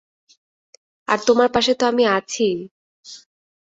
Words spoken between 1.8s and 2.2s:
আমি